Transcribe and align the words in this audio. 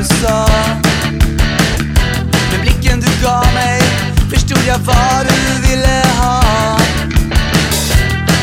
du 0.00 0.06
sa. 0.06 0.46
Med 2.50 2.60
blicken 2.60 3.00
du 3.00 3.22
gav 3.22 3.46
mig 3.54 3.80
förstod 4.30 4.62
jag 4.66 4.78
vad 4.78 5.26
du 5.28 5.68
ville 5.68 6.02
ha. 6.18 6.42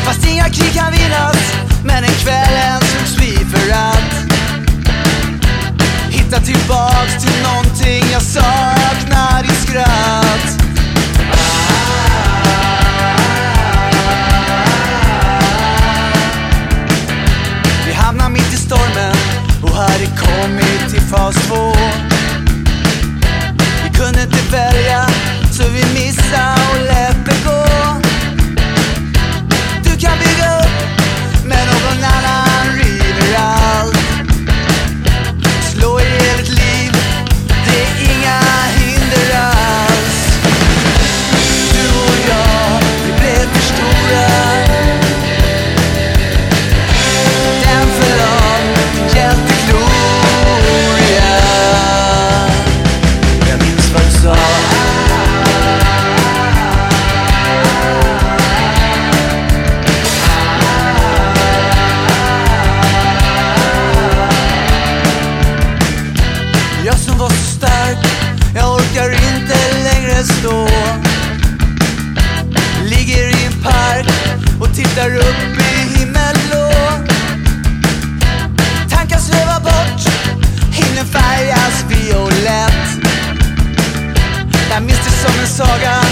Fast 0.04 0.26
inga 0.26 0.44
krig 0.44 0.74
kan 0.74 0.92
vinnas 0.92 1.36
Men 1.84 2.04
en 2.04 2.14
kväll 2.24 2.52
ens 2.52 2.84
slogs 2.84 3.16
vi 3.20 3.32
för 3.32 3.72
att 3.72 4.12
Hitta 6.10 6.40
tillbaks 6.40 7.24
till 7.24 7.42
någon 7.42 7.67
där 74.98 75.16
uppe 75.16 75.62
i 75.62 75.98
himmelblå 75.98 76.70
Tankar 78.90 79.18
svävar 79.18 79.60
bort, 79.60 80.12
himlen 80.72 81.06
färgas 81.06 81.84
violett. 81.88 82.88
Jag 84.70 84.82
minns 84.82 85.04
det 85.04 85.28
som 85.28 85.40
en 85.40 85.46
saga. 85.46 86.07